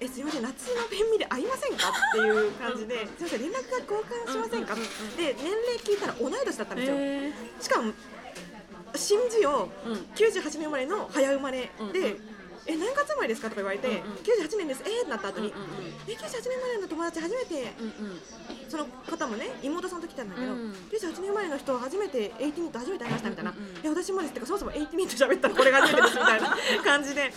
[0.00, 7.92] えすみません夏のペンミで会いませんかっていう感じで、すみません連絡が交換しませんか、で年齢聞いたら同い年だったんですよ、えしかも
[8.96, 9.96] 新字よーうん。
[10.14, 12.33] 98年生まれの早生まれで、うんうん
[12.66, 13.48] え何月生まれですか？
[13.50, 14.82] とか言われて、うんうん98年です。
[14.86, 15.68] えーってなった後に、うんうん
[16.08, 18.20] え98年生まれの友達初めてうんうん。
[18.68, 27.32] その方もね妹さんと来たんだけど、うん98年生まれの人初めて18ニット初めて会いましたみたいな、うんうんうんいや私もですってかそもそも18ニット喋ったのこれが初めてですみたいな 感じで。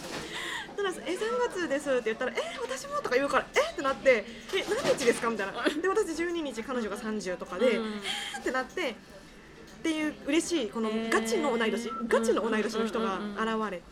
[0.78, 5.28] ただえ3月ですって言ったらえ私もとか言うからえってなってえ何日ですか？
[5.30, 5.54] みたいな。
[5.64, 8.02] で私12日彼女が30とかで、うん
[8.36, 8.96] えってなってっ
[9.82, 13.84] ていう嬉しいこのガチの同い年ガチの同い年の人が現れて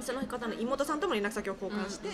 [0.00, 2.08] その方の妹さんとも連絡先を交換して、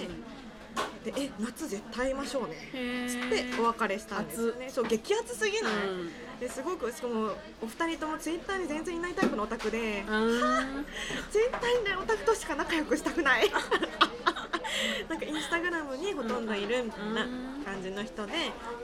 [1.04, 2.56] でえ夏絶対会いましょうね。
[2.74, 4.70] へつっーてお別れしたんですよね。
[4.70, 6.10] そう激アツすぎない、うん。
[6.38, 10.86] ですごくしかもお二人ともツイッターに全然いないタイプのオタクでうん。
[11.30, 13.50] 絶対ねオタクとしか仲良くしたくない。
[15.08, 17.26] なんかインスタグラムにほとんどいるみたいな
[17.64, 18.32] 感じの人で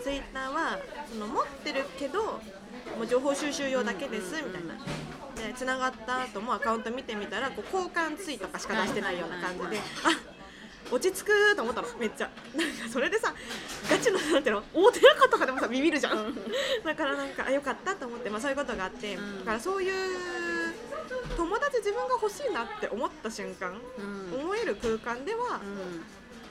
[0.03, 0.79] ツイッターは
[1.09, 2.41] その持ってるけども
[3.03, 4.75] う情報収集用だけですみたいな。
[5.47, 10.37] で繋がった後もアカウント見てみたらこう交換ツイとかしか出してないような感じであ
[10.91, 12.31] 落ち着くと思ったのめっちゃ。
[12.55, 13.35] なんかそれでさ
[13.91, 16.33] ガチのなんていうの大手中とかでもさビビるじゃん。
[16.85, 19.39] だからなんかあよかったと思って、まあ、そういうことがあって、うん。
[19.41, 19.93] だからそういう
[21.37, 24.41] 友達自分が欲しいなって思った瞬間、うん。
[24.41, 26.05] 思える空間では、うん。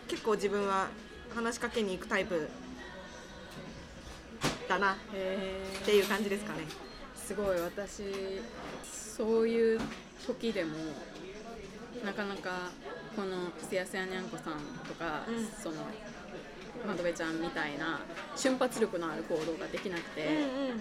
[0.09, 0.87] 結構自分は
[1.33, 2.49] 話しかけに行くタイプ
[4.67, 4.95] だなっ
[5.85, 6.65] ていう感じですかね。
[7.15, 8.03] すごい私
[9.15, 9.79] そういう
[10.27, 10.71] 時でも
[12.03, 12.71] なかなか
[13.15, 14.53] このせやせやにゃんこさん
[14.87, 15.45] とか、うん。
[15.45, 15.75] その
[16.85, 18.01] 窓辺ちゃんみたいな
[18.35, 20.41] 瞬発力のある行動ができなくて、うんうん。
[20.41, 20.79] あの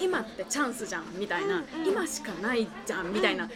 [0.00, 1.88] 今ってチャンスじゃんみたいな、うんうん。
[1.88, 3.52] 今しかないじゃんみたいな、と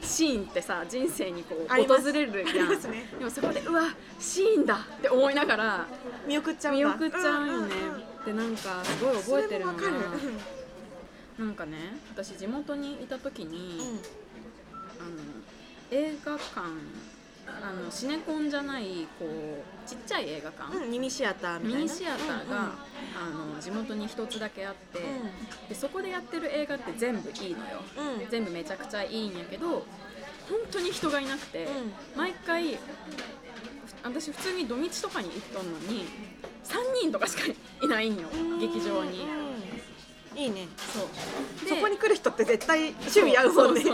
[0.00, 2.76] シーンってさ人生にこう訪れるやん、ね。
[3.18, 3.82] でもそこでうわ
[4.18, 5.86] シーンだって思いながら
[6.26, 6.86] 見送っちゃうんだ。
[6.88, 7.68] 見送っちゃうよね、んんん。
[8.24, 9.82] でなんかすごい覚えてるのが
[11.38, 11.76] なんかね
[12.12, 13.86] 私地元にいた時に、うん。
[15.00, 15.16] あの
[15.90, 16.60] 映画館
[17.46, 22.72] あのシネコンじゃないこうちっちゃい映画館、うん、ミニシアターミニシアターが、
[23.14, 25.00] あの地元に一つだけあって、
[25.68, 27.82] でそこでやってる映画って全部いいのよ。
[27.98, 28.22] うん。
[28.22, 29.84] うん全部めちゃくちゃいいんやけど本
[30.70, 31.70] 当に人がいなくて、うん。
[32.16, 32.78] 毎回
[34.02, 36.06] 私普通に土日とかに行っとんのに
[36.64, 38.58] 3人とかしかいないんようん。
[38.58, 39.20] 劇場に。
[39.20, 39.43] うん
[40.36, 40.66] いいね。
[40.92, 41.68] そう。
[41.68, 43.82] そこに来る人って絶対趣味合うもんね。
[43.82, 43.90] で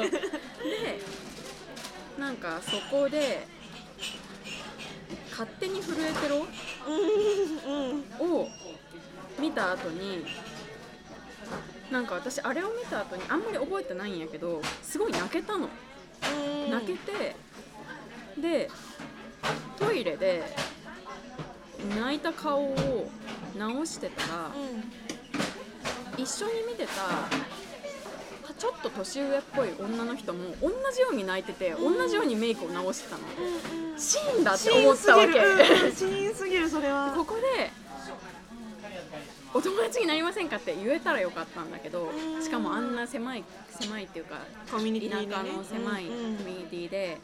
[2.18, 3.46] なんかそこで
[5.30, 6.46] 勝手に震えてろ？
[6.88, 6.90] う
[8.22, 8.42] んうん。
[8.42, 8.48] を
[9.38, 10.24] 見た後に
[11.90, 15.68] なんか私あれを見た後にあんまり覚えてないんやけどすごい泣けたの。
[15.68, 16.70] うん。
[16.70, 17.36] 泣けて
[18.40, 18.70] で
[19.78, 20.44] トイレで
[21.98, 23.10] 泣いた顔を
[23.56, 24.84] 直してたらうん
[26.16, 26.92] 一緒に見てた
[28.58, 31.96] ちょっと年上っぽい女の人も同じように泣いててうん。
[31.96, 33.22] 同じようにメイクを直してたの。
[33.38, 33.98] うんうん。
[33.98, 35.32] シーンだって思ったわけ。
[35.32, 36.68] シーンすぎる。
[36.68, 37.14] それは。
[37.16, 37.70] ここで
[39.54, 40.56] お友達になりませんか？
[40.56, 42.42] って言えたらよかったんだけどうん。
[42.42, 43.44] しかもあんな狭い
[43.80, 45.32] 狭いっていうかコミュニテ田ィでね。
[45.34, 47.18] 舎の狭いコミュニティで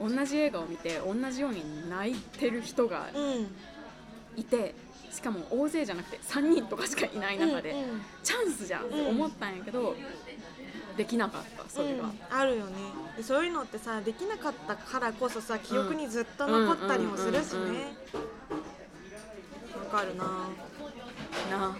[0.00, 3.48] 同じ映画を見て同じように泣いてる人がうん。
[4.36, 4.74] いて
[5.14, 8.02] しかも大勢じゃなくて3人とかしかいない中でうんうん。
[8.22, 9.94] チャンスじゃんって思ったんやけど
[10.96, 12.04] できなかったそれが。
[12.04, 12.18] うん。
[12.30, 12.72] あるよね。
[13.16, 17.94] でそういうのってさできなかったからこそさ記憶にずっと残ったりもするしね。
[19.92, 20.24] わかるな。
[21.50, 21.70] な。
[21.70, 21.74] っ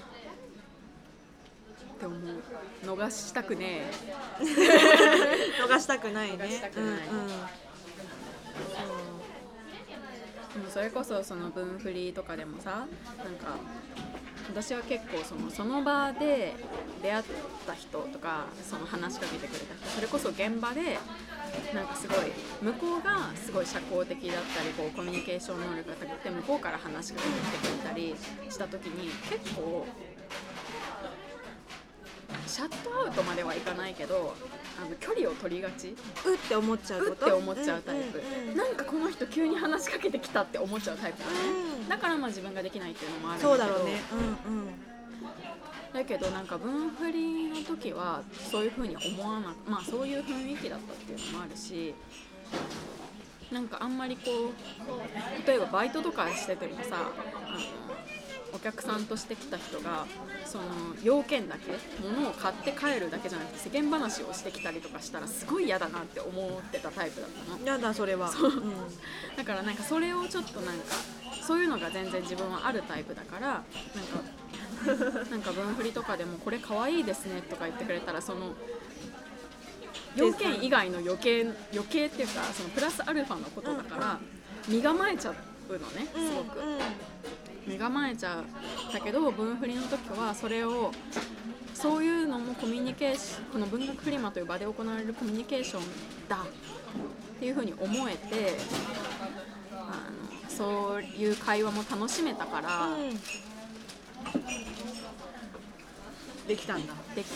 [1.99, 2.21] て思う
[2.85, 3.91] 逃したくね
[4.43, 6.71] 逃したくないね。
[6.77, 6.99] うんうん
[10.59, 13.57] もそれこそその分振りとかでもさなんか
[14.49, 16.55] 私は結構そのその場で
[17.03, 17.25] 出会っ
[17.67, 20.99] た人とかその話しかけてくれた人それこそ現場で
[21.75, 22.19] なんかすごい
[22.63, 28.15] 向こうがすごい社交的だったりこうコミュニケーション能力が高くて向こうから話しかけてくれたり
[28.51, 29.87] した時に結構
[32.47, 34.35] シャットアウトまではいかないけど
[34.81, 35.89] あの距離を取りがち。
[35.89, 38.57] うって思っちゃううって思っちゃうタイプ、うんうんうん。
[38.57, 41.33] なんかこの人急に話しかけてきたって思っちゃうタイプだね、
[41.81, 43.57] うんだからまあ自分ができないっていうのもあるんだけど。
[43.57, 44.01] そうだろうね。
[44.47, 44.95] うんうん。
[45.95, 51.95] だけどなんか分振りの時はそういう風に思わなまあそういう雰囲気だったっていうのもあるし
[53.53, 57.13] なんかあんまりこう例えばバイトとかしててもさ
[57.47, 57.94] あの
[58.55, 60.07] お客さんとして来た人が
[60.47, 60.65] その
[61.03, 67.67] 要件だけ物を買って帰るだけじゃなくて世間話をしてきたりとかしたらすごい嫌だなって思ってたタイプだったの。
[67.67, 68.29] やだそれは。
[68.29, 68.51] そう。
[68.51, 68.73] うん。
[69.37, 70.95] だからなんかそれをちょっとなんか
[71.43, 73.65] そういうのが全然自分はあるタイプだからなんか
[75.31, 78.55] なんか分振りとかでもこれ可愛いですねとか言ってくれたらその
[80.15, 84.19] 要件以外の余計余計っていうかそのプラスアルファのことだから
[84.69, 86.61] 身構えちゃうのねうんすごく。
[86.61, 86.79] うん
[87.67, 88.45] 身構えちゃう
[88.93, 90.93] だけど分振りの時はそれを
[91.75, 95.83] そういうのもコミュニケーションこの文学フリマという場で行われるコミュニケーション
[96.29, 98.57] だっていうふうに思えて
[99.73, 103.19] あのそういう会話も楽しめたから、うん
[106.47, 106.93] できたんだ。
[107.15, 107.27] でき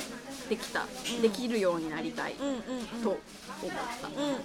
[0.50, 2.58] できた、んできるようになりたいうんうんうん。
[3.02, 3.20] と思っ
[4.02, 4.40] た、うんうんうん。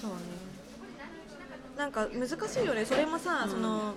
[0.00, 0.45] そうね。
[1.76, 2.84] なんか難しいよね。
[2.84, 3.50] それもさ、うん。
[3.50, 3.94] その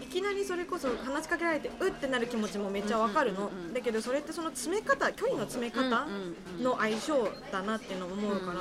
[0.00, 3.74] いきなりそれこそ話しかけられてうってなる気持ちもめっちゃわかるの、うんうんうんうん。
[3.74, 6.62] だけどそれってその詰め方距離の詰め方うんうんうん。
[6.64, 8.60] の相性だなっていうのを思うから、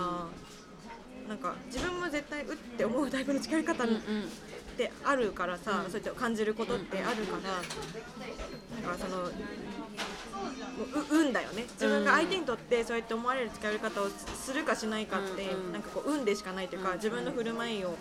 [1.27, 4.01] なんか自分も絶対うって思うタイプの近寄り方っうんうん。
[4.77, 9.29] てあるからさ、うんそうやって感じることってあるから、なんかその
[11.11, 11.63] 運だよね。
[11.73, 15.65] 自分が相手にとってそうやって思われる近寄り方をするかしないかって、うん。
[15.65, 16.95] うんなんかこう運でしかないというか、うん。
[16.95, 17.95] 自分の振る舞いを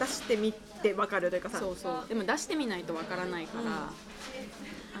[0.00, 1.58] 出してみて分かるというかさ。
[1.58, 2.08] そうそう。
[2.08, 3.68] でも出してみないとわからないから、うん。
[3.68, 3.78] あ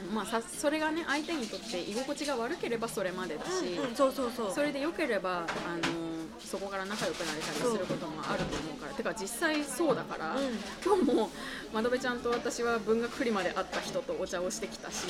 [0.06, 3.88] のまあ、さそれがね相手にとって居心地が悪ければそれまでだし、うん。
[3.88, 3.96] うん。
[3.96, 4.52] そうそうそう。
[4.52, 5.46] それで良ければあの
[6.44, 8.92] そこから仲良くなれたりすることもあると思うから。
[8.92, 10.58] てか実際そうだから、うん。
[10.84, 11.30] 今日も
[11.72, 15.06] 窓辺ちゃんと私は文学フリマで会った人とお茶をしてきたし、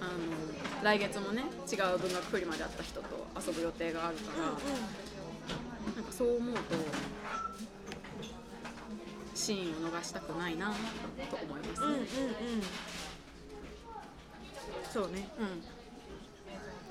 [0.00, 3.06] あの来月もね違う文学フリマで会った人と
[3.46, 5.96] 遊ぶ予定があるから、うんうん。
[5.96, 6.60] なんかそう思うと
[9.34, 10.72] シーンを逃したくないな
[11.30, 12.02] と思いますうんうんうん。
[12.02, 12.06] ね。
[14.92, 15.28] そうね。
[15.38, 15.44] う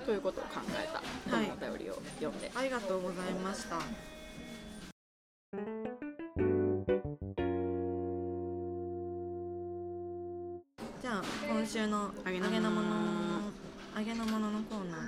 [0.04, 0.06] ん。
[0.06, 1.36] ということを考えた。
[1.36, 1.52] はい。
[1.52, 3.78] お便りを読んで、ありがとうございました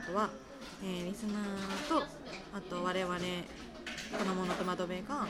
[0.09, 0.29] とは、
[0.83, 2.03] えーリスナーと
[2.53, 5.27] あと我々この物と窓辺が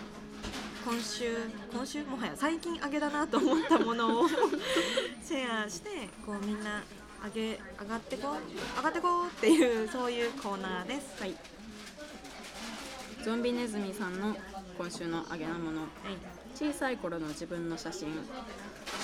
[0.86, 1.26] 今週
[1.74, 2.04] 今週？
[2.06, 4.28] もはや最近揚げだなと思ったものを
[5.22, 5.90] シェアして
[6.26, 6.82] こうみんな
[7.24, 11.22] 揚げ上がってこう上がってこうっていうそういうコーナーです。
[11.22, 11.36] はい。
[13.26, 14.38] ゾンビネズミさんの
[14.78, 15.82] 今週のあげなもの。
[16.56, 18.08] 小さい頃の自分の写真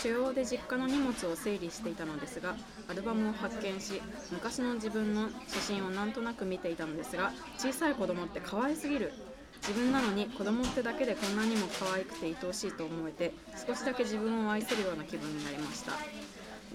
[0.05, 2.55] 主要で実家の荷物を整理していたのですが
[2.87, 3.99] アルバムを発見し
[4.31, 9.11] 昔の自分の写真をなんとなく見ていたのですが小さい子供って可愛すぎる。
[9.61, 13.33] 自分なのに子供ってだけでこんなにも可愛くて愛おしいと思えて
[13.65, 15.93] 少しだけ自分を愛せるような気分になりました。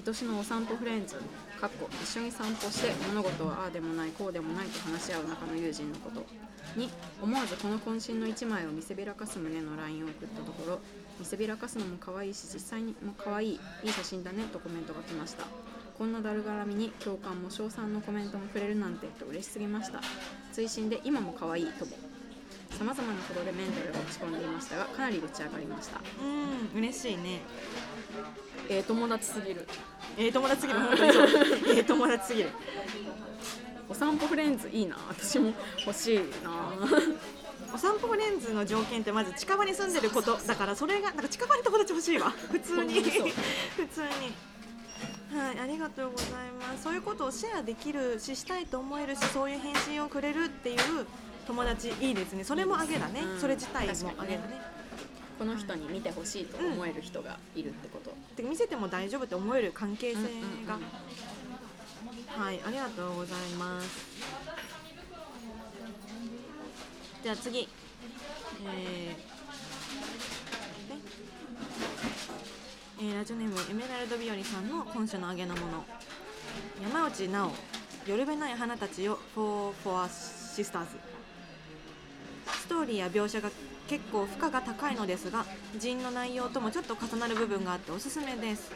[0.04, 1.14] 愛しのお散歩フレンズ
[1.60, 6.24] かっこ一緒に散歩して物事はああでもないこうでもないと話し合う仲の友人のこと
[6.74, 6.90] に
[7.22, 10.80] 思わずこの渾身の1枚を見せびらかす胸の LINE を送ったところ
[11.20, 15.44] 見せびらかすのも可愛いし実際にも可愛いいい写真だねとコメントが来ました。
[15.98, 20.00] こんなだるがらみに共感も称賛のコメントも触れるなんてと嬉しすぎました。
[20.50, 21.92] 追伸で今も可愛いとも。
[22.70, 26.00] さまざまなことでメンタルが落ち込んでいましたがかなり打ち上がりました。
[26.22, 27.42] うん嬉しいね。
[28.70, 29.68] ええ友達すぎる。
[30.16, 30.80] ええ友達すぎる。
[30.88, 31.28] 本当にそう。
[31.74, 32.48] ええ友達すぎる。
[33.90, 35.52] お散歩フレンズいいな私も。
[35.84, 36.72] 欲しいな
[37.72, 42.30] お散歩レンズの条件ってまず近場に住んでることだからそれがなんか近場に友達欲しいわ。
[42.30, 42.94] 普通に。
[43.76, 44.34] 普通に。
[45.32, 46.28] はいありがとうござい
[46.58, 46.82] ます。
[46.82, 51.06] そういうことをシェアできるししたいと思えるしそういう返信をくれるっていう
[51.46, 52.44] 友達いいですね。
[52.44, 54.80] それもあげだね、うんそれ自体もあげだね。
[55.38, 60.78] この人に見てほしいと思える人がいるってこと、で見せても大丈夫って思える関係性うんうんうんが、
[62.36, 63.88] はいありがとうございます
[67.22, 67.60] じゃあ次。
[67.60, 69.30] えー
[73.02, 75.84] えーラジオネームエメラルド日和さんの今週のあげなもの。
[76.82, 77.50] 山内直
[78.06, 80.86] 夜べない花たちよ For for Sisters
[82.46, 83.50] ストーリーや描写が
[83.88, 85.44] 結構負荷が高いのですが
[85.78, 88.70] 人の内容ともちょっと重なる部分があっておすすめです。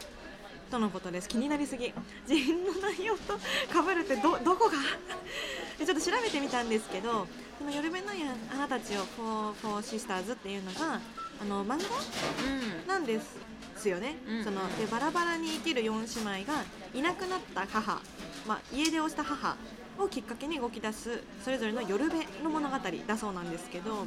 [0.71, 1.29] とのことです。
[1.29, 1.93] 気になりすぎ。
[2.27, 4.77] 人の内容と被るってどどこが
[5.85, 8.17] ちょっと調べてみたんですけど「この夜べない
[8.49, 10.99] 花たちを For, for Sisters」っていうのが
[11.41, 11.79] あの漫
[12.87, 12.93] 画？
[12.93, 13.19] なんで
[13.77, 14.43] すよね、うん。
[14.43, 16.63] そのでバラバラに生きる4姉妹が
[16.93, 18.01] いなくなった母、
[18.47, 19.55] まあ、家出をした母
[19.97, 22.75] をきっかけに動き出すそれぞれの夜べの物語
[23.07, 24.05] だそうなんですけど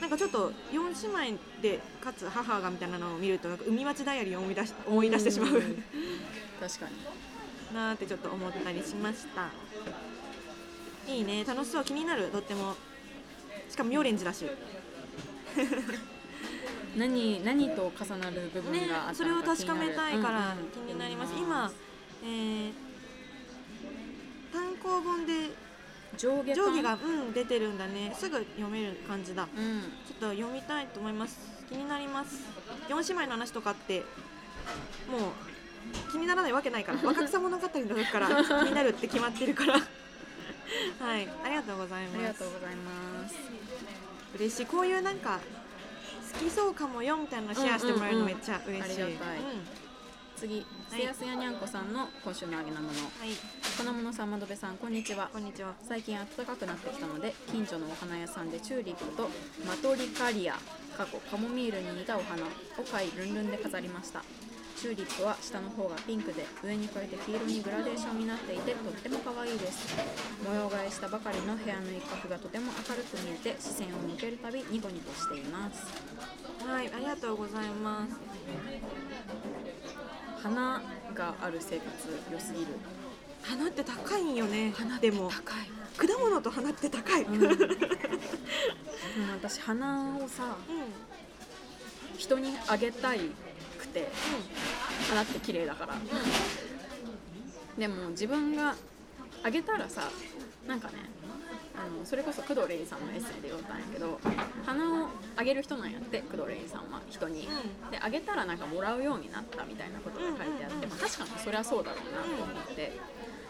[0.00, 5.54] なんかちょっと4姉妹でかつ母がみたいなのを見るとなんか海町ダイアリーを思い出し思い出してしまう。
[5.54, 5.84] うん。
[6.60, 6.92] 確かに。
[7.72, 9.48] なーってちょっと思ったりしました
[11.06, 11.44] いいね。
[11.44, 11.84] 楽しそう。
[11.84, 12.28] 気になる。
[12.28, 12.74] とっても。
[13.68, 14.46] しかも妙蓮寺だし。
[16.96, 21.72] 何何と重なる部分ねがあったのかそれを確かめたいから気になります、今、
[22.22, 22.72] えー
[24.52, 25.32] 単行本で
[26.18, 28.14] 上下定規が、うん、出てるんだね。
[28.14, 29.48] すぐ読める感じだ。
[29.56, 29.80] うん。
[30.06, 31.38] ちょっと読みたいと思います。
[31.70, 32.44] 気になります。
[32.88, 34.00] 4姉妹の話とかって
[35.10, 35.18] も
[36.08, 36.98] う気にならないわけないから。
[37.02, 39.78] 若草物語の時から気になるって決まってるから
[40.98, 43.34] はいありがとうございありますがとうございます。
[44.36, 45.40] 嬉しいこういうなんか
[46.32, 49.38] 好きそうかもよみたいなのシェアしてもらえるのうんうんうんめっちゃ嬉しい、ありがたい。
[49.38, 49.44] うん。
[50.34, 52.92] 次すやすやにゃんこさんの今週のあげなもの。
[52.92, 52.96] は
[53.26, 53.36] い。
[53.76, 55.28] 粉物さんまどべさんこんにちは。
[55.32, 55.74] こんにちは。
[55.86, 59.28] 最近暖かくなってきたので近所のお花屋さんでチューリップと
[59.66, 60.54] マトリカリア
[60.96, 62.46] 過去カモミールに似たお花を
[62.90, 64.22] 買いルンルンで飾りました
[64.82, 69.94] チューリップは下の方がピンクで上に加えて黄色にグラデーションになっていてとっても可愛いです。
[70.44, 75.86] 模様替えしたばかりの部屋の一角がとても明るく見えて視線を向けるたびニコニコしています。
[76.66, 78.16] はいありがとうございます。
[80.42, 80.82] 花
[81.14, 81.86] がある生活
[82.32, 82.66] 良すぎる。
[83.40, 84.72] 花って高いんよね。
[84.76, 86.08] 花でも高い。
[86.08, 87.38] 果物と花って高い、うん。
[87.38, 87.54] でも
[89.34, 90.56] 私花をさ
[92.18, 93.30] 人にあげたい
[93.92, 94.08] くて
[95.10, 95.94] 花って綺麗だから。
[97.78, 98.74] でも自分が
[99.44, 100.02] あげたらさ
[100.66, 100.94] なんかね
[101.74, 104.20] あのそれこそ工藤レイさんのエッセイで読んだんやけど
[104.66, 107.48] 花をあげる人なんやって工藤レイさんは人に、
[107.88, 112.92] うであげたらなんかもらうようになったみたいなことが書いてあって、まあ、確かにそれはそうだろうなと思って、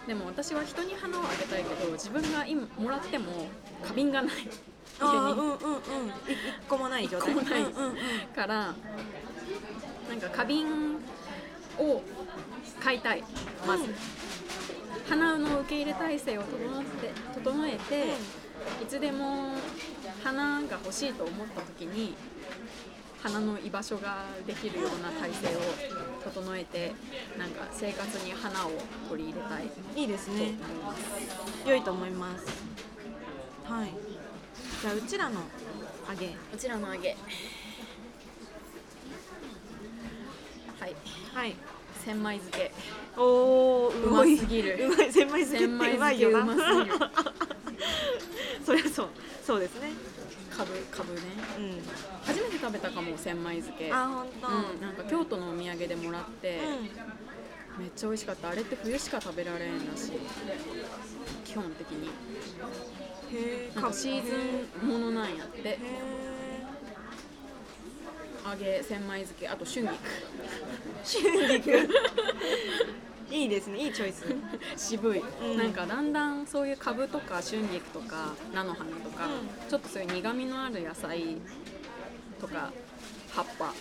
[0.07, 3.49] でも私は人に花をあげたいけど自分が今もらっても
[3.83, 4.35] 花瓶がない。
[5.01, 5.59] 家にうんうんうん。
[6.69, 7.35] 個もない状態。
[8.35, 8.75] から
[10.13, 10.67] なんか花瓶
[11.79, 12.03] を
[12.85, 13.25] 買いたい
[13.67, 13.85] まず、
[15.09, 18.09] 花の受け入れ体制を整って整えて、
[18.83, 19.55] いつでも
[20.23, 22.15] 花が欲しいと思った時に
[23.23, 25.61] 花の居場所ができるような体制を
[26.23, 26.93] 整えて
[27.39, 28.71] なんか生活に花を
[29.09, 30.53] 取り入れたいといいですね。
[31.67, 32.45] 良いと思います。
[33.65, 33.89] はい。
[34.83, 35.41] じゃあうちらの
[36.07, 36.27] あげ。
[36.27, 37.17] こちらの揚げ
[40.83, 40.97] はい。
[41.33, 41.55] はい。
[42.05, 42.73] 千枚漬け。
[43.17, 44.89] おーうますぎる。
[44.91, 45.13] うまい。
[45.13, 46.57] 千枚漬けってうまいよな。
[48.67, 49.09] そりゃそう。
[49.47, 49.93] そそうですね。
[50.51, 51.21] かぶかぶね。
[51.59, 51.83] うん。
[52.25, 53.93] 初めて食べたかも千枚漬け。
[53.93, 56.61] あ本当、うん、なんか京都のお土産でもらって、
[57.79, 58.49] めっちゃ美味しかった。
[58.49, 60.13] あれって冬しか食べられんらしい。
[61.45, 62.09] 基本的に。
[62.09, 64.33] うん、へえシーズ
[64.85, 65.61] ンものなんやって。
[65.69, 65.79] へ
[68.45, 69.95] 揚げ千枚漬けあと春菊。
[71.39, 71.89] え春菊。
[73.31, 74.27] いいですねいいチョイス。
[74.77, 75.57] 渋い、うん。
[75.57, 81.37] なんかだんだんそういうカブとか春菊とか菜の花とか、うちょっとそういう苦みのある野菜
[82.41, 82.71] とか
[83.31, 83.73] 葉っぱ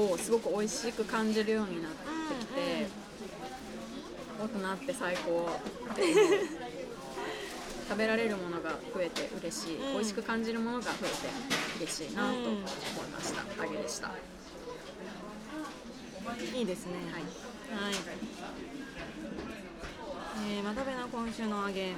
[0.00, 1.98] をすごく美味しく感じるようになって
[2.40, 2.86] きて、
[4.40, 5.50] 大人って最高
[5.90, 6.14] って思う
[7.88, 9.92] 食べられるものが増えて嬉しい、うん。
[9.94, 14.10] 美味しく感じるものが増えて嬉しいなと思いました、揚げでした。
[16.54, 16.92] いいですね。
[17.12, 17.22] はい。
[17.22, 17.94] はい、
[20.56, 21.92] えー、まとめの今週の揚げ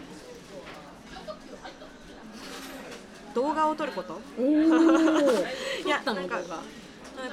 [3.35, 4.21] 動画を撮ること？
[4.41, 6.41] いやなんか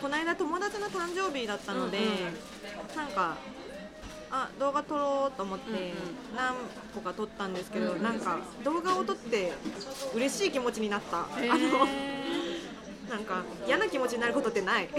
[0.02, 2.10] この間友達の誕生日だったので、うんうん
[2.96, 3.36] なんか
[4.30, 5.82] あ動画撮ろうと思ってうんうん
[6.36, 6.56] 何
[6.94, 9.54] 個か撮ったんですけど、うんなんか動画を撮って
[10.14, 11.88] 嬉しい気持ちになった、あの
[13.10, 14.90] なんか嫌な気持ちになることってない、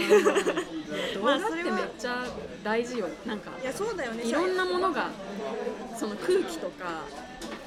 [1.14, 2.24] 動まあ画ってめっちゃ
[2.64, 3.08] 大事よ。
[3.26, 4.24] なんかいやそうだよね。
[4.24, 5.10] いろんなものが
[5.96, 7.02] その空気とか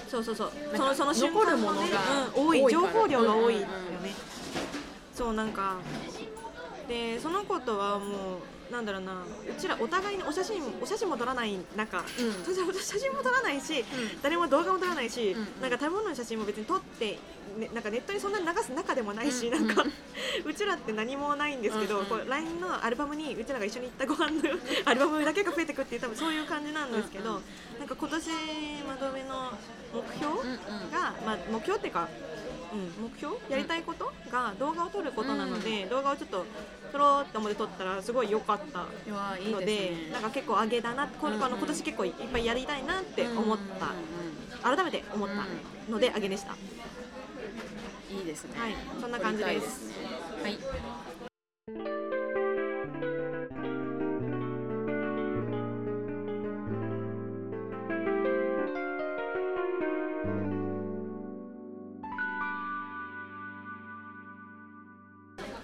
[0.08, 0.52] そうそうそう。
[0.76, 1.88] そのその瞬間ものが
[2.36, 2.72] うん、多い。
[2.72, 3.68] 情報量が多いよね、
[5.14, 5.76] そうなんか。
[6.88, 8.40] でその子とはもう
[8.72, 9.14] なんだろうな。
[9.14, 12.04] うちらお互いにお写真お写真も撮らない中、うん。
[12.04, 13.84] 写真も撮らないし、
[14.22, 17.20] 誰も動画も撮らないし、うんなんか食べ物の写真も別に撮って、
[17.58, 19.84] ね、なんかネットにそんなに流す中でもないし、うんなんか。
[20.46, 22.08] うちらって何もないんですけど、うんうん。
[22.08, 24.42] こう LINE のアルバムにうちらが一緒に行ったご飯の
[24.86, 27.44] アルバムだけが増えてくっていう多分そういう感じなんですけど、うんうん
[27.82, 28.30] なんか今年
[28.88, 29.52] まとめの
[29.92, 30.92] 目標、うんうん。
[30.92, 32.08] が、まあ、目標っていうか、
[32.72, 33.36] うん、目標？
[33.50, 36.46] やりたいことが動画を撮ることなので、動画をちょっと
[36.92, 40.10] 撮ろうと思って撮ったらすごい良かったいやいいのでね。
[40.12, 48.60] なんか結構上げだなこのうんうん今年結構いっぱいやりたいなって思った、うんうん改めて思ったので上げでした、うんいいですね。
[48.60, 49.90] はいそんな感じです。
[50.44, 50.58] 撮りたい。
[50.58, 52.02] ですはい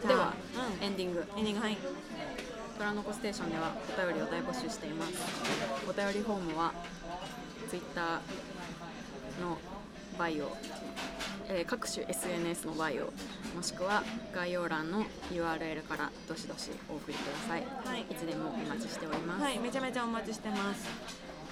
[0.07, 0.33] では、
[0.79, 0.85] うん。
[0.85, 1.25] エンディング。
[1.37, 1.77] エンディングはい
[2.77, 5.13] トラノコステーションではお便りを大募集しています。
[5.89, 6.73] お便りフォームは
[7.69, 8.21] Twitter
[9.41, 9.57] の
[10.17, 10.55] バイオ、
[11.49, 13.05] えー各種 SNS のバイオ
[13.55, 14.03] もしくは
[14.33, 18.01] 概要欄の URL からどしどしお送りください、はい。
[18.01, 20.85] いつでもお待ちしております、はいめちゃめちゃお待ちしてます。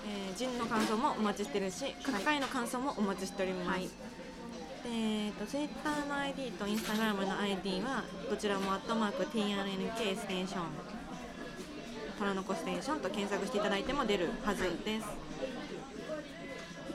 [0.08, 3.82] えー、ジンの感想もお待ちしてるし各回の感想もお待ちしております、はい。
[3.82, 3.90] で
[4.88, 10.95] えー、と Twitter の ID と Instagram の ID はどちらもアットマーク TRNK ステーション
[12.18, 15.06] トラノコステーションと検索していただいても出るはずです。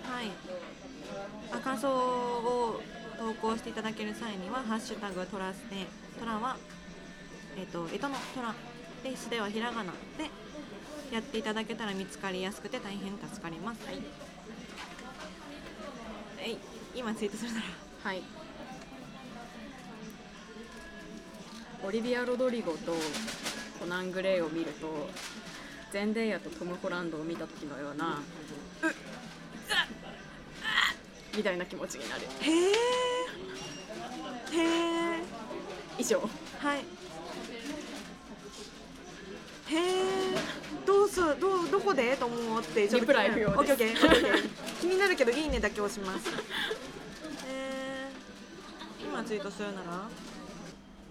[0.03, 0.31] はい、
[1.53, 2.81] あ感想を
[3.19, 5.87] 投稿していただける際には「ハッシュタグトラステ」
[6.19, 6.57] トラは
[7.57, 8.55] えっ、と干支のトラ
[9.03, 10.31] でスではひらがなで
[11.13, 13.87] やっていただけたら見つかりやすくて大変助かります。
[13.87, 14.03] はい、
[16.39, 16.59] えい
[16.95, 17.67] 今ツイートするなら。
[18.03, 18.23] はい、
[21.85, 22.95] オリビア・ロドリゴと
[23.81, 25.09] コナン・グレイを見ると
[25.91, 28.19] ゼンデイヤとトム・ホランドを見た時のような
[28.83, 28.95] うっうっ
[31.35, 32.23] みたいな気持ちになる。
[32.41, 32.73] へえ
[34.53, 34.65] へ
[35.17, 35.23] え
[35.99, 36.21] 以上。
[36.59, 36.79] はい。
[36.79, 36.83] へ
[39.77, 39.81] え
[40.85, 42.17] どうすどうどこで？
[42.17, 43.85] と思ってちょっとリプライ不要です。
[44.81, 46.29] 気になるけどいいねだけ押します。
[47.49, 50.09] えー、今ツイートするなら？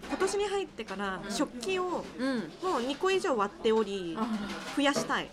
[0.09, 1.31] 今年に入ってからうん。
[1.31, 2.37] 食器をもうん。
[2.37, 2.41] う
[2.87, 4.27] 2個以上割っておりあ。
[4.75, 5.29] 増やしたい。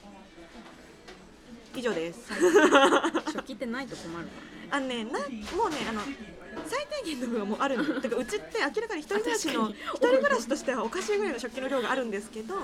[1.74, 2.20] 以上です。
[3.32, 4.32] 食器ってないと困るか。
[4.70, 6.00] あのねなもうねあの
[6.66, 8.00] 最低限の分はもうあるの。
[8.00, 12.54] てかうちって明らかに一人暮らしの一人暮らしとしてはおかしいぐらいの食器の量があるんですけど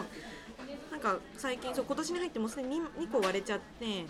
[0.91, 4.07] なんか最近そう今年に入ってもうすでに 2, 個割れちゃって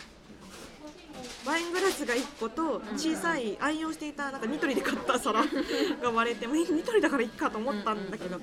[1.47, 5.43] ワイングラスが1個と小さい愛用していたなんかニトリで買った皿
[6.03, 8.41] が割れてもうニトリだからいいかと思ったんだけど。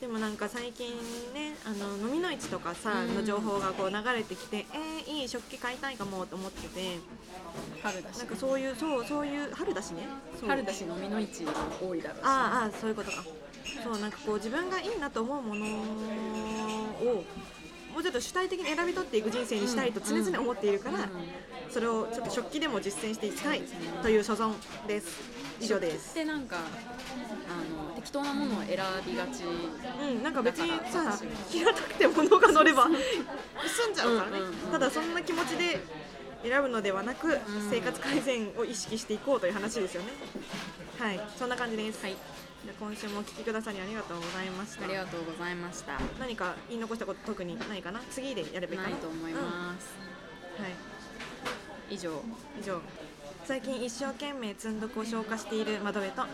[0.00, 0.92] でもなんか最近
[1.34, 3.16] ねあの飲みの市とかさうん。
[3.16, 6.98] の情報がこう流れてきてえー、いい食器買いたいかもと思ってて。
[7.82, 10.06] 春だしなんかそういうそうそういう春だしね。
[10.46, 11.44] 春だし飲みの市
[11.82, 12.20] 多いだろうし。
[12.22, 13.24] ああそういうことか。
[13.82, 17.24] そうなんかこう自分がいいなと思うものを
[18.00, 21.08] うちょっと主体的に選び取っていく人生にしたいと常々思っているから、うんうん
[21.70, 23.60] それをちょっと食器でも実践していきたい
[24.02, 24.52] という所存
[24.86, 25.20] です
[25.60, 31.18] 以上ですでなんかあの適当なものを選びがちうん、なんか別にさ
[31.50, 32.90] 平たくて物が乗れば済
[33.90, 35.80] んじゃうからね、うんうんうんただそんな気持ちで
[36.42, 37.36] 選ぶのではなく、
[37.68, 40.08] 生活改善を意識していこうという話ですよね
[40.98, 42.16] はいそんな感じです、はい
[42.64, 44.84] じゃあ今週もお聞きくださりありがとうございました。
[44.84, 45.92] ありがとうございました。
[46.18, 48.00] 何か言い残したこと特にないかな？
[48.10, 48.96] 次でやればいいかな？
[48.96, 49.94] と思います、
[50.58, 50.64] うん。
[50.64, 50.74] はい。
[51.90, 52.22] 以上。
[52.60, 52.80] 以上。
[53.44, 56.26] 最近一生懸命積んどくを消化している窓辺と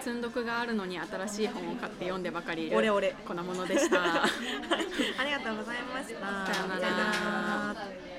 [0.00, 3.14] 積んどくがあるのに新しい本を買って読んでばかりいるオレオレ。
[3.26, 4.24] 粉ものでした。
[4.24, 4.26] あ
[5.24, 6.52] りがとうございました。
[6.54, 8.09] さよなら